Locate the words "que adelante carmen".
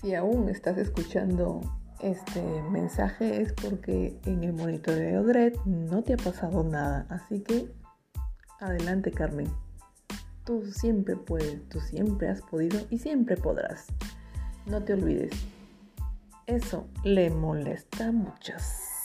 7.40-9.48